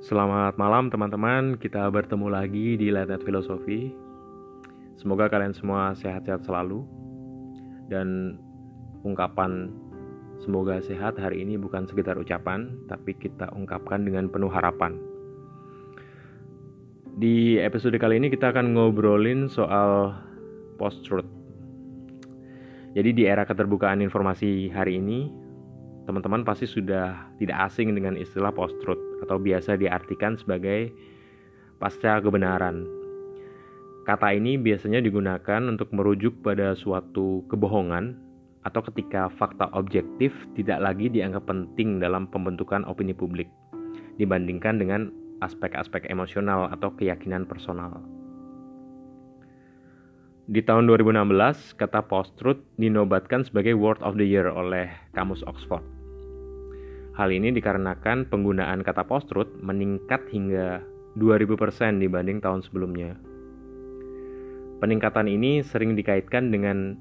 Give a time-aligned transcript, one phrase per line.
[0.00, 3.92] Selamat malam teman-teman, kita bertemu lagi di Letet Filosofi.
[4.96, 6.88] Semoga kalian semua sehat-sehat selalu.
[7.92, 8.40] Dan
[9.04, 9.68] ungkapan
[10.40, 14.96] semoga sehat hari ini bukan sekedar ucapan, tapi kita ungkapkan dengan penuh harapan.
[17.20, 20.16] Di episode kali ini kita akan ngobrolin soal
[20.80, 21.28] post-truth.
[22.96, 25.28] Jadi di era keterbukaan informasi hari ini,
[26.08, 30.92] teman-teman pasti sudah tidak asing dengan istilah post-truth atau biasa diartikan sebagai
[31.80, 32.84] pasca kebenaran.
[34.04, 38.16] Kata ini biasanya digunakan untuk merujuk pada suatu kebohongan
[38.64, 43.48] atau ketika fakta objektif tidak lagi dianggap penting dalam pembentukan opini publik
[44.20, 45.08] dibandingkan dengan
[45.40, 48.00] aspek-aspek emosional atau keyakinan personal.
[50.50, 55.99] Di tahun 2016, kata post-truth dinobatkan sebagai Word of the Year oleh Kamus Oxford.
[57.18, 60.80] Hal ini dikarenakan penggunaan kata post-truth meningkat hingga
[61.18, 63.18] 2000% dibanding tahun sebelumnya.
[64.78, 66.96] Peningkatan ini sering dikaitkan dengan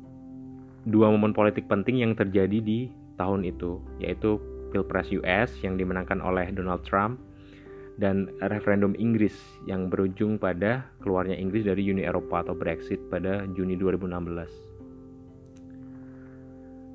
[0.89, 4.41] dua momen politik penting yang terjadi di tahun itu, yaitu
[4.73, 7.21] Pilpres US yang dimenangkan oleh Donald Trump
[7.99, 9.35] dan referendum Inggris
[9.67, 14.68] yang berujung pada keluarnya Inggris dari Uni Eropa atau Brexit pada Juni 2016.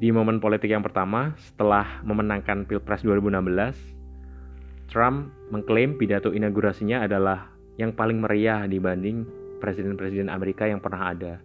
[0.04, 7.48] Di momen politik yang pertama, setelah memenangkan Pilpres 2016, Trump mengklaim pidato inaugurasinya adalah
[7.80, 9.24] yang paling meriah dibanding
[9.64, 11.40] presiden-presiden Amerika yang pernah ada.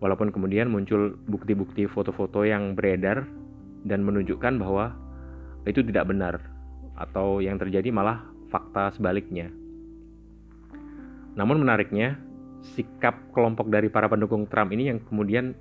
[0.00, 3.28] Walaupun kemudian muncul bukti-bukti foto-foto yang beredar
[3.84, 4.96] dan menunjukkan bahwa
[5.68, 6.40] itu tidak benar
[6.96, 9.52] atau yang terjadi malah fakta sebaliknya.
[11.36, 12.16] Namun menariknya,
[12.64, 15.52] sikap kelompok dari para pendukung Trump ini yang kemudian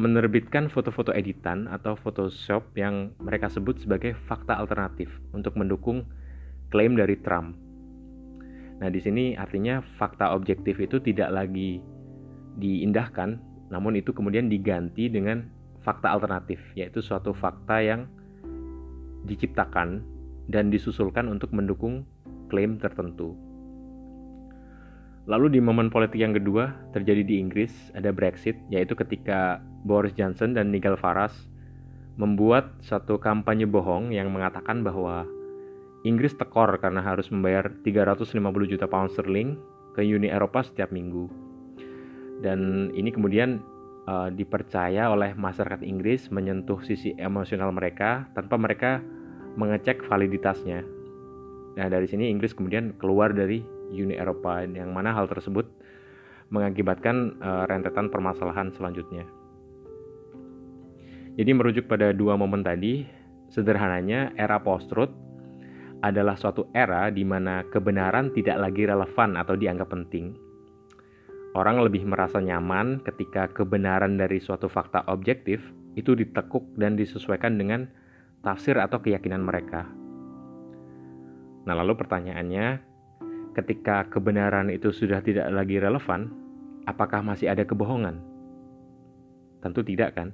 [0.00, 6.08] menerbitkan foto-foto editan atau Photoshop yang mereka sebut sebagai fakta alternatif untuk mendukung
[6.72, 7.52] klaim dari Trump.
[8.80, 11.84] Nah, di sini artinya fakta objektif itu tidak lagi
[12.56, 13.36] diindahkan,
[13.68, 15.44] namun itu kemudian diganti dengan
[15.84, 18.08] fakta alternatif, yaitu suatu fakta yang
[19.28, 20.00] diciptakan
[20.48, 22.08] dan disusulkan untuk mendukung
[22.48, 23.36] klaim tertentu.
[25.28, 30.56] Lalu di momen politik yang kedua terjadi di Inggris ada Brexit yaitu ketika Boris Johnson
[30.56, 31.36] dan Nigel Farage
[32.16, 35.28] membuat satu kampanye bohong yang mengatakan bahwa
[36.04, 38.32] Inggris tekor karena harus membayar 350
[38.72, 39.60] juta pound sterling
[39.92, 41.28] ke Uni Eropa setiap minggu.
[42.40, 43.60] Dan ini kemudian
[44.08, 49.04] uh, dipercaya oleh masyarakat Inggris menyentuh sisi emosional mereka tanpa mereka
[49.60, 50.80] mengecek validitasnya.
[51.76, 55.66] Nah, dari sini Inggris kemudian keluar dari Uni Eropa yang mana hal tersebut
[56.50, 59.22] mengakibatkan uh, rentetan permasalahan selanjutnya.
[61.38, 63.06] Jadi merujuk pada dua momen tadi,
[63.50, 65.14] sederhananya era post-truth
[66.02, 70.34] adalah suatu era di mana kebenaran tidak lagi relevan atau dianggap penting.
[71.54, 75.58] Orang lebih merasa nyaman ketika kebenaran dari suatu fakta objektif
[75.98, 77.90] itu ditekuk dan disesuaikan dengan
[78.46, 79.86] tafsir atau keyakinan mereka.
[81.66, 82.89] Nah, lalu pertanyaannya,
[83.54, 86.30] ketika kebenaran itu sudah tidak lagi relevan,
[86.86, 88.22] apakah masih ada kebohongan?
[89.60, 90.32] Tentu tidak, kan?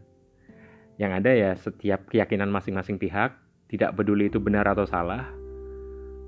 [0.96, 3.36] Yang ada ya setiap keyakinan masing-masing pihak,
[3.68, 5.28] tidak peduli itu benar atau salah,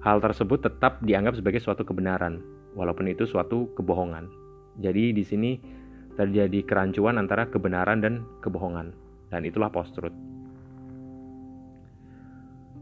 [0.03, 2.43] hal tersebut tetap dianggap sebagai suatu kebenaran,
[2.75, 4.28] walaupun itu suatu kebohongan.
[4.78, 5.59] Jadi di sini
[6.19, 8.91] terjadi kerancuan antara kebenaran dan kebohongan,
[9.31, 10.15] dan itulah post-truth.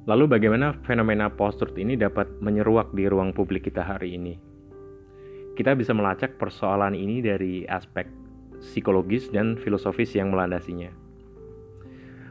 [0.07, 4.39] Lalu bagaimana fenomena post-truth ini dapat menyeruak di ruang publik kita hari ini?
[5.59, 8.07] Kita bisa melacak persoalan ini dari aspek
[8.63, 10.95] psikologis dan filosofis yang melandasinya.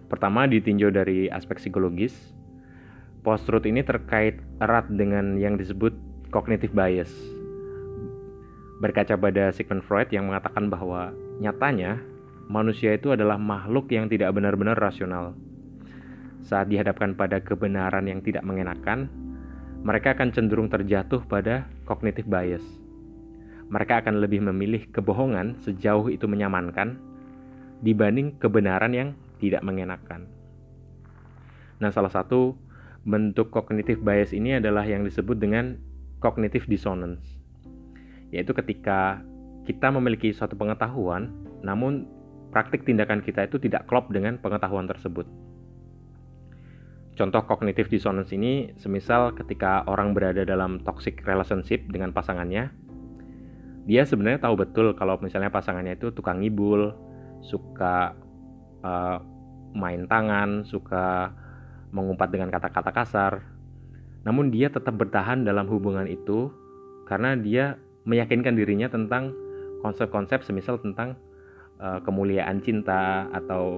[0.08, 2.16] Pertama ditinjau dari aspek psikologis,
[3.28, 5.92] post-truth ini terkait erat dengan yang disebut
[6.32, 7.12] cognitive bias.
[8.80, 11.12] Berkaca pada Sigmund Freud yang mengatakan bahwa
[11.44, 12.00] nyatanya
[12.48, 15.36] manusia itu adalah makhluk yang tidak benar-benar rasional
[16.46, 19.10] saat dihadapkan pada kebenaran yang tidak mengenakan,
[19.82, 22.62] mereka akan cenderung terjatuh pada cognitive bias.
[23.66, 27.02] Mereka akan lebih memilih kebohongan sejauh itu menyamankan
[27.82, 29.10] dibanding kebenaran yang
[29.42, 30.30] tidak mengenakan.
[31.82, 32.54] Nah, salah satu
[33.06, 35.78] bentuk cognitive bias ini adalah yang disebut dengan
[36.22, 37.26] cognitive dissonance,
[38.30, 39.22] yaitu ketika
[39.66, 41.34] kita memiliki suatu pengetahuan,
[41.66, 42.06] namun
[42.54, 45.26] praktik tindakan kita itu tidak klop dengan pengetahuan tersebut.
[47.16, 52.68] Contoh kognitif dissonance ini semisal ketika orang berada dalam toxic relationship dengan pasangannya,
[53.88, 56.92] dia sebenarnya tahu betul kalau misalnya pasangannya itu tukang ngibul,
[57.40, 58.12] suka
[58.84, 59.24] uh,
[59.72, 61.32] main tangan, suka
[61.96, 63.34] mengumpat dengan kata-kata kasar.
[64.26, 66.50] namun dia tetap bertahan dalam hubungan itu
[67.06, 67.78] karena dia
[68.10, 69.30] meyakinkan dirinya tentang
[69.86, 71.14] konsep-konsep semisal tentang
[71.78, 73.78] uh, kemuliaan cinta atau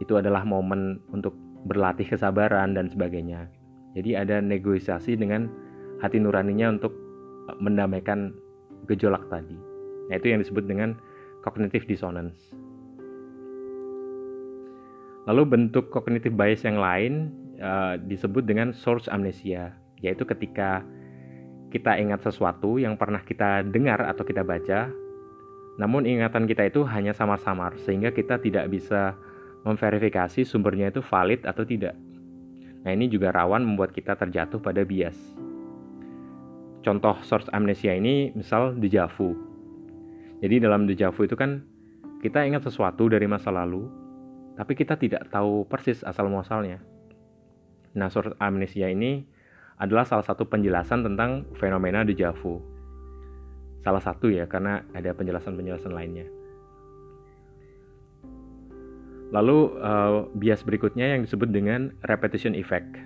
[0.00, 1.36] itu adalah momen untuk
[1.68, 3.50] berlatih kesabaran dan sebagainya.
[3.98, 5.50] Jadi ada negosiasi dengan
[6.00, 6.94] hati nuraninya untuk
[7.50, 8.32] eh, mendamaikan
[8.88, 9.56] gejolak tadi.
[10.10, 10.96] Nah, itu yang disebut dengan
[11.46, 12.52] cognitive dissonance.
[15.28, 17.30] Lalu bentuk cognitive bias yang lain
[17.60, 19.70] uh, disebut dengan source amnesia,
[20.00, 20.82] yaitu ketika
[21.70, 24.90] kita ingat sesuatu yang pernah kita dengar atau kita baca,
[25.78, 29.14] namun ingatan kita itu hanya samar-samar sehingga kita tidak bisa
[29.64, 31.92] memverifikasi sumbernya itu valid atau tidak.
[32.80, 35.16] Nah, ini juga rawan membuat kita terjatuh pada bias.
[36.80, 39.36] Contoh source amnesia ini misal deja vu.
[40.40, 41.60] Jadi dalam deja vu itu kan
[42.24, 43.84] kita ingat sesuatu dari masa lalu,
[44.56, 46.80] tapi kita tidak tahu persis asal muasalnya.
[47.92, 49.28] Nah, source amnesia ini
[49.76, 52.60] adalah salah satu penjelasan tentang fenomena deja vu.
[53.80, 56.28] Salah satu ya, karena ada penjelasan-penjelasan lainnya.
[59.30, 62.98] Lalu uh, bias berikutnya yang disebut dengan repetition effect,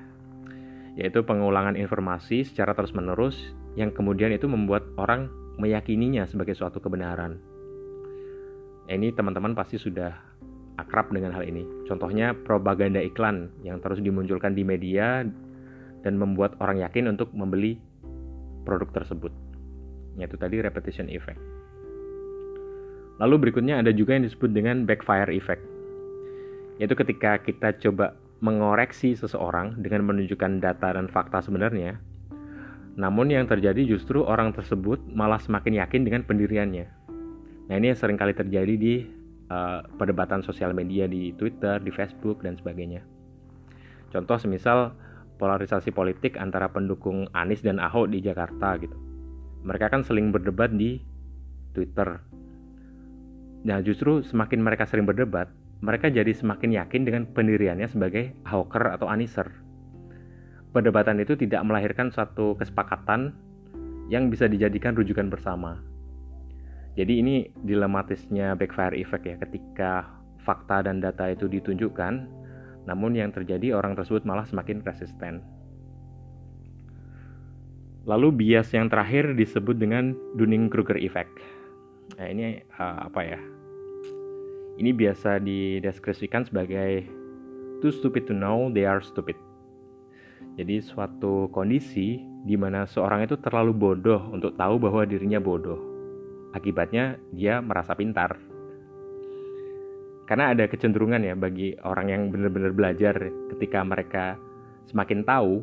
[0.96, 5.28] yaitu pengulangan informasi secara terus-menerus yang kemudian itu membuat orang
[5.60, 7.36] meyakininya sebagai suatu kebenaran.
[8.88, 10.12] Ini teman-teman pasti sudah
[10.76, 11.64] akrab dengan hal ini.
[11.88, 15.24] Contohnya propaganda iklan yang terus dimunculkan di media
[16.04, 17.80] dan membuat orang yakin untuk membeli
[18.68, 19.32] produk tersebut.
[20.20, 21.40] Yaitu tadi repetition effect.
[23.22, 25.73] Lalu berikutnya ada juga yang disebut dengan backfire effect.
[26.82, 31.96] Yaitu ketika kita coba mengoreksi seseorang dengan menunjukkan data dan fakta sebenarnya,
[32.94, 36.86] namun yang terjadi justru orang tersebut malah semakin yakin dengan pendiriannya.
[37.70, 39.02] Nah ini yang sering kali terjadi di
[39.50, 43.02] uh, perdebatan sosial media di Twitter, di Facebook, dan sebagainya.
[44.14, 44.94] Contoh semisal
[45.42, 48.94] polarisasi politik antara pendukung Anies dan Ahok di Jakarta gitu.
[49.66, 51.02] Mereka kan sering berdebat di
[51.74, 52.22] Twitter.
[53.64, 55.48] Nah, justru semakin mereka sering berdebat,
[55.84, 59.52] mereka jadi semakin yakin dengan pendiriannya sebagai Ahoker atau Aniser.
[60.72, 63.36] Perdebatan itu tidak melahirkan suatu kesepakatan
[64.08, 65.84] yang bisa dijadikan rujukan bersama.
[66.96, 70.08] Jadi ini dilematisnya backfire effect ya ketika
[70.40, 72.44] fakta dan data itu ditunjukkan
[72.88, 75.44] namun yang terjadi orang tersebut malah semakin resisten.
[78.04, 81.32] Lalu bias yang terakhir disebut dengan Dunning-Kruger effect.
[82.20, 83.40] Nah, ini uh, apa ya?
[84.74, 87.06] Ini biasa dideskripsikan sebagai
[87.78, 89.38] too stupid to know they are stupid.
[90.54, 95.78] Jadi suatu kondisi di mana seorang itu terlalu bodoh untuk tahu bahwa dirinya bodoh.
[96.54, 98.54] Akibatnya dia merasa pintar
[100.24, 103.14] karena ada kecenderungan ya bagi orang yang benar-benar belajar
[103.54, 104.24] ketika mereka
[104.88, 105.60] semakin tahu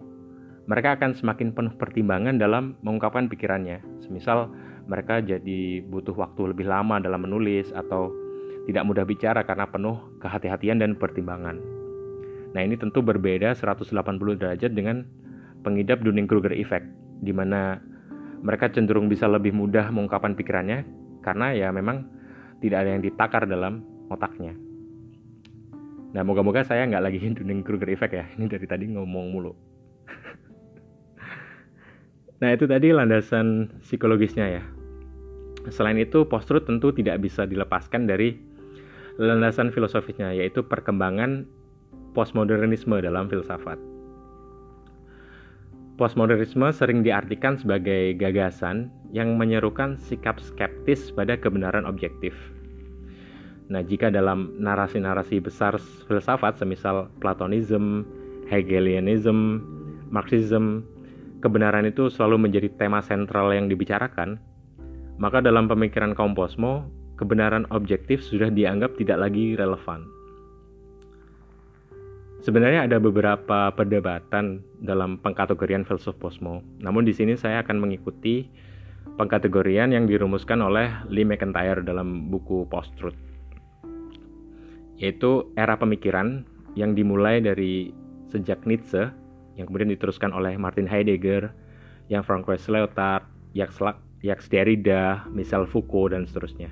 [0.69, 4.53] mereka akan semakin penuh pertimbangan dalam mengungkapkan pikirannya semisal
[4.85, 8.13] mereka jadi butuh waktu lebih lama dalam menulis atau
[8.69, 11.61] tidak mudah bicara karena penuh kehati-hatian dan pertimbangan
[12.51, 13.95] nah ini tentu berbeda 180
[14.37, 15.07] derajat dengan
[15.61, 16.89] pengidap Dunning-Kruger effect
[17.21, 17.79] di mana
[18.41, 20.83] mereka cenderung bisa lebih mudah mengungkapkan pikirannya
[21.21, 22.09] karena ya memang
[22.61, 24.57] tidak ada yang ditakar dalam otaknya.
[26.11, 28.25] Nah, moga-moga saya nggak lagi Dunning Kruger effect ya.
[28.35, 29.53] Ini dari tadi ngomong mulu.
[32.41, 34.63] nah, itu tadi landasan psikologisnya ya.
[35.69, 38.33] Selain itu, post-truth tentu tidak bisa dilepaskan dari
[39.19, 41.47] landasan filosofisnya, yaitu perkembangan
[42.15, 43.79] postmodernisme dalam filsafat.
[45.99, 52.33] Postmodernisme sering diartikan sebagai gagasan yang menyerukan sikap skeptis pada kebenaran objektif
[53.71, 55.79] Nah, jika dalam narasi-narasi besar
[56.11, 58.03] filsafat semisal Platonism,
[58.51, 59.63] Hegelianism,
[60.11, 60.83] Marxism,
[61.39, 64.35] kebenaran itu selalu menjadi tema sentral yang dibicarakan,
[65.15, 66.83] maka dalam pemikiran kaum posmo,
[67.21, 70.09] kebenaran objektif sudah dianggap tidak lagi relevan.
[72.41, 78.49] Sebenarnya ada beberapa perdebatan dalam pengkategorian filsuf posmo, namun di sini saya akan mengikuti
[79.21, 83.31] pengkategorian yang dirumuskan oleh Lee McIntyre dalam buku Post-Truth
[85.01, 86.45] yaitu era pemikiran
[86.77, 87.89] yang dimulai dari
[88.29, 89.09] sejak Nietzsche
[89.57, 91.51] yang kemudian diteruskan oleh Martin Heidegger,
[92.07, 96.71] yang Francois Lyotard, Jacques Derrida, Michel Foucault dan seterusnya.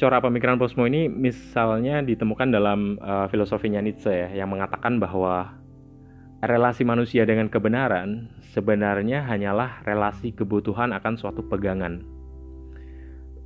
[0.00, 5.60] Cora pemikiran posmo ini misalnya ditemukan dalam uh, filosofinya Nietzsche ya, yang mengatakan bahwa
[6.40, 12.00] relasi manusia dengan kebenaran sebenarnya hanyalah relasi kebutuhan akan suatu pegangan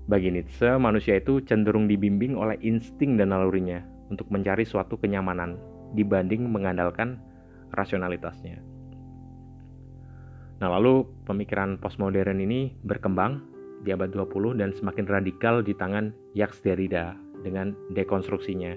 [0.05, 3.81] bagi Nietzsche, manusia itu cenderung dibimbing oleh insting dan nalurinya
[4.13, 5.57] untuk mencari suatu kenyamanan
[5.97, 7.17] dibanding mengandalkan
[7.73, 8.61] rasionalitasnya.
[10.61, 13.54] Nah, lalu pemikiran postmodern ini berkembang
[13.85, 17.13] di abad 20 dan semakin radikal di tangan Jacques Derrida
[17.45, 18.73] dengan dekonstruksinya.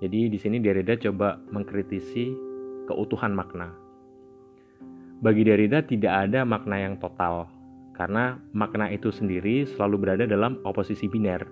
[0.00, 2.32] Jadi di sini Derrida coba mengkritisi
[2.88, 3.76] keutuhan makna.
[5.20, 7.48] Bagi Derrida tidak ada makna yang total
[7.96, 11.44] karena makna itu sendiri selalu berada dalam oposisi biner.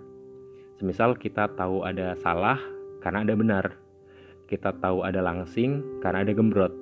[0.77, 2.61] Semisal kita tahu ada salah
[3.01, 3.65] karena ada benar.
[4.45, 6.73] Kita tahu ada langsing karena ada gembrot.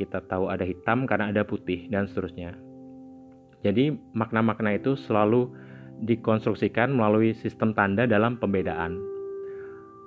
[0.00, 2.69] Kita tahu ada hitam karena ada putih dan seterusnya.
[3.60, 5.52] Jadi makna-makna itu selalu
[6.00, 8.96] dikonstruksikan melalui sistem tanda dalam pembedaan.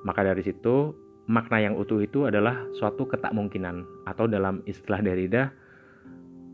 [0.04, 0.98] Maka dari situ
[1.30, 5.54] makna yang utuh itu adalah suatu ketakmungkinan atau dalam istilah Derrida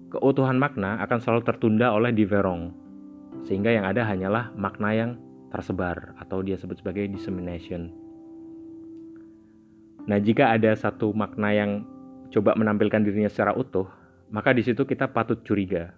[0.09, 2.73] keutuhan makna akan selalu tertunda oleh diverong,
[3.45, 5.11] sehingga yang ada hanyalah makna yang
[5.53, 7.93] tersebar atau dia sebut sebagai dissemination.
[10.09, 11.85] Nah, jika ada satu makna yang
[12.33, 13.85] coba menampilkan dirinya secara utuh,
[14.33, 15.93] maka di situ kita patut curiga.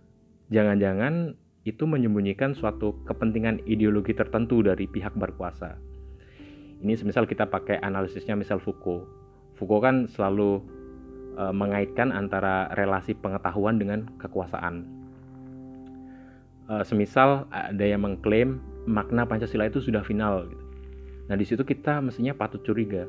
[0.52, 5.80] Jangan-jangan itu menyembunyikan suatu kepentingan ideologi tertentu dari pihak berkuasa.
[6.84, 9.08] Ini semisal kita pakai analisisnya misal Foucault.
[9.56, 10.60] Foucault kan selalu
[11.40, 14.84] e, mengaitkan antara relasi pengetahuan dengan kekuasaan.
[16.68, 20.50] E, semisal ada yang mengklaim makna Pancasila itu sudah final.
[20.50, 20.66] Gitu.
[21.30, 23.06] Nah di situ kita mestinya patut curiga.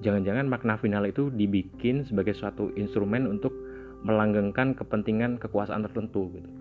[0.00, 3.52] Jangan-jangan makna final itu dibikin sebagai suatu instrumen untuk
[4.06, 6.59] melanggengkan kepentingan kekuasaan tertentu gitu.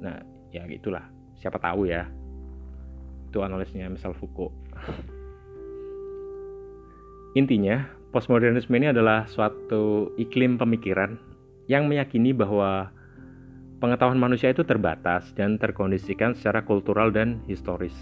[0.00, 1.04] Nah, ya gitulah.
[1.38, 2.08] Siapa tahu ya.
[3.28, 4.52] Itu analisnya misal Foucault.
[7.38, 11.14] Intinya, Postmodernisme ini adalah suatu iklim pemikiran
[11.70, 12.90] yang meyakini bahwa
[13.78, 17.94] pengetahuan manusia itu terbatas dan terkondisikan secara kultural dan historis.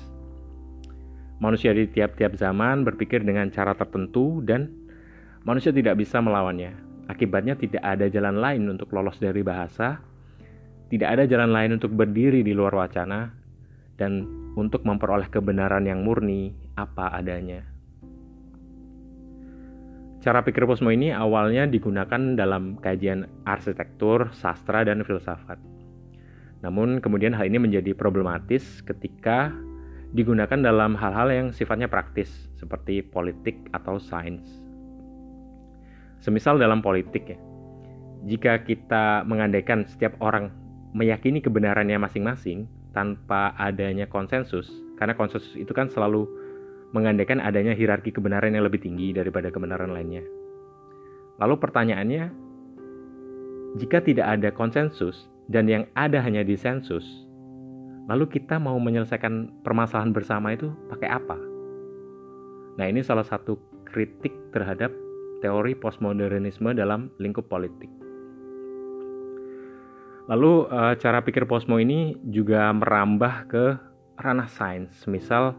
[1.44, 4.72] Manusia di tiap-tiap zaman berpikir dengan cara tertentu dan
[5.44, 6.72] manusia tidak bisa melawannya.
[7.12, 10.00] Akibatnya tidak ada jalan lain untuk lolos dari bahasa,
[10.88, 13.28] tidak ada jalan lain untuk berdiri di luar wacana,
[13.98, 14.24] dan
[14.56, 17.60] untuk memperoleh kebenaran yang murni apa adanya.
[20.18, 25.62] Cara pikir Posmo ini awalnya digunakan dalam kajian arsitektur, sastra, dan filsafat.
[26.58, 29.54] Namun kemudian hal ini menjadi problematis ketika
[30.10, 34.42] digunakan dalam hal-hal yang sifatnya praktis seperti politik atau sains.
[36.18, 37.38] Semisal dalam politik ya,
[38.26, 40.50] jika kita mengandaikan setiap orang
[40.96, 46.26] meyakini kebenarannya masing-masing tanpa adanya konsensus, karena konsensus itu kan selalu
[46.96, 50.24] mengandaikan adanya hierarki kebenaran yang lebih tinggi daripada kebenaran lainnya.
[51.38, 52.24] Lalu pertanyaannya,
[53.76, 57.04] jika tidak ada konsensus dan yang ada hanya disensus,
[58.08, 61.36] lalu kita mau menyelesaikan permasalahan bersama itu pakai apa?
[62.80, 64.88] Nah, ini salah satu kritik terhadap
[65.44, 67.97] teori postmodernisme dalam lingkup politik.
[70.28, 73.64] Lalu eh, cara pikir posmo ini juga merambah ke
[74.20, 75.56] ranah sains, misal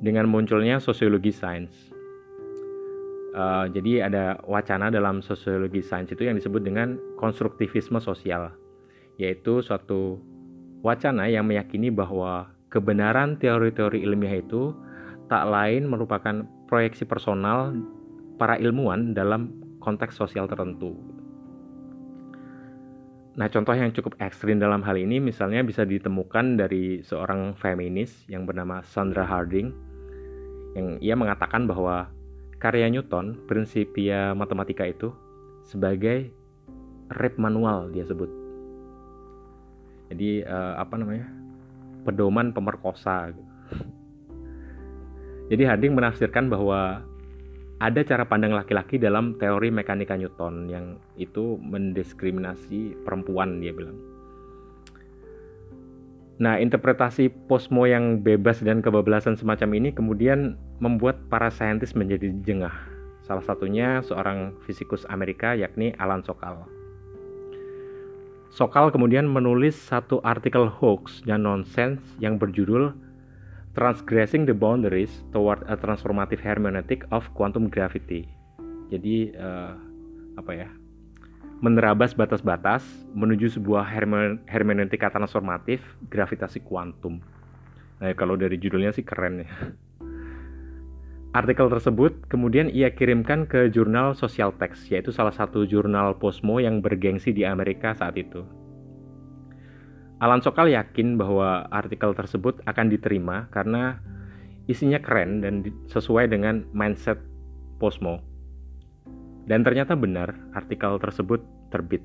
[0.00, 1.92] dengan munculnya sosiologi sains.
[3.30, 8.50] Uh, jadi ada wacana dalam sosiologi sains itu yang disebut dengan konstruktivisme sosial,
[9.22, 10.18] yaitu suatu
[10.82, 14.74] wacana yang meyakini bahwa kebenaran teori-teori ilmiah itu
[15.30, 17.70] tak lain merupakan proyeksi personal
[18.34, 20.98] para ilmuwan dalam konteks sosial tertentu.
[23.40, 28.44] Nah, contoh yang cukup ekstrim dalam hal ini misalnya bisa ditemukan dari seorang feminis yang
[28.44, 29.72] bernama Sandra Harding
[30.76, 32.12] yang ia mengatakan bahwa
[32.60, 35.08] karya Newton, Principia Matematika itu
[35.64, 36.28] sebagai
[37.16, 38.28] rep manual dia sebut.
[40.12, 41.24] Jadi uh, apa namanya?
[42.04, 43.32] pedoman pemerkosa.
[45.52, 47.00] Jadi Harding menafsirkan bahwa
[47.80, 53.96] ada cara pandang laki-laki dalam teori mekanika Newton yang itu mendiskriminasi perempuan dia bilang.
[56.40, 62.72] Nah, interpretasi posmo yang bebas dan kebablasan semacam ini kemudian membuat para saintis menjadi jengah.
[63.24, 66.64] Salah satunya seorang fisikus Amerika yakni Alan Sokal.
[68.50, 72.92] Sokal kemudian menulis satu artikel hoax dan nonsense yang berjudul
[73.80, 78.28] Transgressing the Boundaries Toward a Transformative Hermeneutic of Quantum Gravity.
[78.92, 79.72] Jadi uh,
[80.36, 80.68] apa ya?
[81.60, 82.80] menerabas batas-batas
[83.12, 83.84] menuju sebuah
[84.48, 87.20] hermeneutika transformatif gravitasi kuantum.
[88.00, 89.50] Nah, kalau dari judulnya sih keren ya.
[91.30, 96.82] Artikel tersebut kemudian ia kirimkan ke jurnal Social Text, yaitu salah satu jurnal Posmo yang
[96.82, 98.42] bergengsi di Amerika saat itu.
[100.20, 103.96] Alan Sokal yakin bahwa artikel tersebut akan diterima karena
[104.68, 107.16] isinya keren dan sesuai dengan mindset
[107.80, 108.20] Posmo
[109.48, 111.40] Dan ternyata benar, artikel tersebut
[111.72, 112.04] terbit.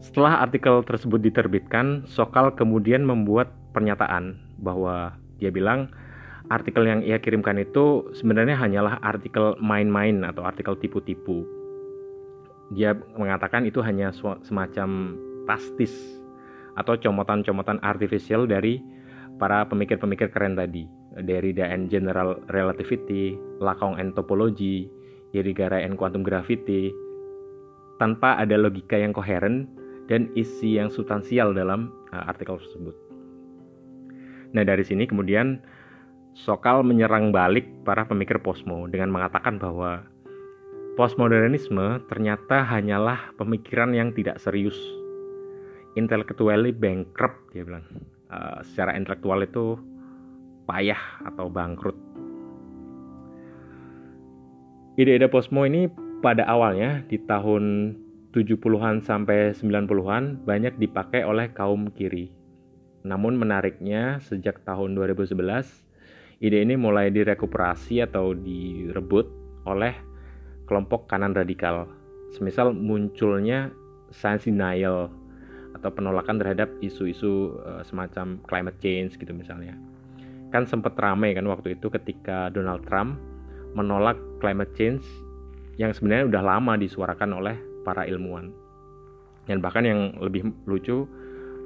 [0.00, 5.92] Setelah artikel tersebut diterbitkan, Sokal kemudian membuat pernyataan bahwa dia bilang
[6.48, 11.44] artikel yang ia kirimkan itu sebenarnya hanyalah artikel main-main atau artikel tipu-tipu.
[12.72, 14.10] Dia mengatakan itu hanya
[14.42, 15.94] semacam pastis
[16.76, 18.82] atau comotan-comotan artificial dari
[19.40, 20.84] para pemikir-pemikir keren tadi.
[21.16, 24.84] Derrida and General Relativity, Lacan and Topology,
[25.32, 26.92] Irigaray and Quantum Gravity,
[27.96, 29.64] tanpa ada logika yang koheren
[30.12, 32.92] dan isi yang substansial dalam uh, artikel tersebut.
[34.52, 35.60] Nah dari sini kemudian
[36.36, 40.04] Sokal menyerang balik para pemikir posmo dengan mengatakan bahwa
[41.00, 44.76] postmodernisme ternyata hanyalah pemikiran yang tidak serius,
[45.96, 47.84] intellectually bankrupt dia bilang.
[48.26, 49.78] Uh, secara intelektual itu
[50.66, 50.98] payah
[51.30, 51.94] atau bangkrut
[54.96, 55.92] Ide-ide posmo ini
[56.24, 57.92] pada awalnya di tahun
[58.32, 62.32] 70-an sampai 90-an banyak dipakai oleh kaum kiri.
[63.04, 65.36] Namun menariknya sejak tahun 2011
[66.40, 69.28] ide ini mulai direkuperasi atau direbut
[69.68, 69.92] oleh
[70.64, 71.84] kelompok kanan radikal.
[72.32, 73.68] Semisal munculnya
[74.08, 75.12] science denial
[75.76, 79.76] atau penolakan terhadap isu-isu uh, semacam climate change gitu misalnya.
[80.50, 83.20] Kan sempat ramai kan waktu itu ketika Donald Trump
[83.76, 85.04] menolak climate change
[85.76, 88.48] yang sebenarnya udah lama disuarakan oleh para ilmuwan.
[89.44, 91.04] Dan bahkan yang lebih lucu,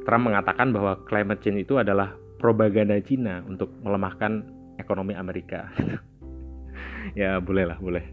[0.05, 2.13] Trump mengatakan bahwa climate change itu adalah
[2.43, 4.43] propaganda Cina untuk melemahkan
[4.77, 5.71] ekonomi Amerika.
[7.21, 8.05] ya boleh lah, boleh.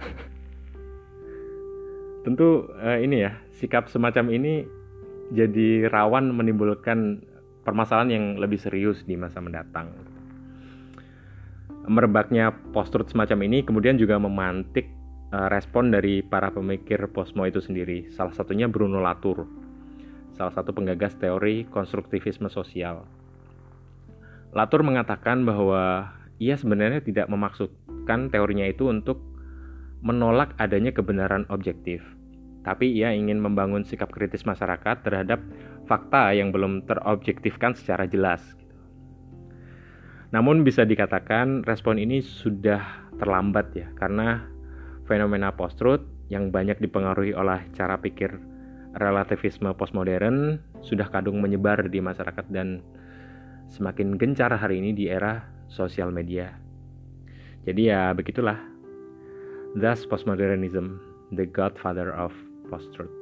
[2.24, 4.79] Tentu eh, ini ya, sikap semacam ini
[5.30, 7.22] jadi rawan menimbulkan
[7.62, 9.90] permasalahan yang lebih serius di masa mendatang
[11.90, 14.90] merebaknya post-truth semacam ini kemudian juga memantik
[15.32, 18.10] uh, respon dari para pemikir posmo itu sendiri.
[18.12, 19.48] Salah satunya Bruno Latour,
[20.36, 23.06] salah satu penggagas teori konstruktivisme sosial.
[24.50, 26.10] Latour mengatakan bahwa
[26.42, 29.22] ia sebenarnya tidak memaksudkan teorinya itu untuk
[30.00, 32.02] menolak adanya kebenaran objektif,
[32.62, 35.40] tapi ia ingin membangun sikap kritis masyarakat terhadap
[35.88, 38.40] fakta yang belum terobjektifkan secara jelas
[40.30, 44.46] namun bisa dikatakan respon ini sudah terlambat ya karena
[45.10, 48.38] fenomena post-truth yang banyak dipengaruhi oleh cara pikir
[48.94, 52.82] relativisme postmodern sudah kadung menyebar di masyarakat dan
[53.70, 56.54] semakin gencar hari ini di era sosial media.
[57.66, 58.58] Jadi ya begitulah.
[59.78, 60.98] Thus postmodernism,
[61.30, 62.34] the godfather of
[62.70, 63.19] post-truth.